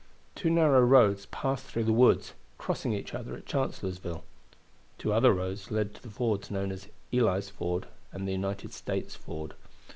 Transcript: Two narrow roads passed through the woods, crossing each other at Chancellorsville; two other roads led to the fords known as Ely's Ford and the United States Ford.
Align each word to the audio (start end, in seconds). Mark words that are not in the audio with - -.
Two 0.33 0.49
narrow 0.49 0.81
roads 0.81 1.27
passed 1.27 1.67
through 1.67 1.83
the 1.83 1.93
woods, 1.93 2.33
crossing 2.57 2.91
each 2.91 3.13
other 3.13 3.35
at 3.35 3.45
Chancellorsville; 3.45 4.23
two 4.97 5.13
other 5.13 5.31
roads 5.31 5.69
led 5.69 5.93
to 5.93 6.01
the 6.01 6.09
fords 6.09 6.49
known 6.49 6.71
as 6.71 6.87
Ely's 7.13 7.51
Ford 7.51 7.85
and 8.11 8.27
the 8.27 8.31
United 8.31 8.73
States 8.73 9.13
Ford. 9.15 9.53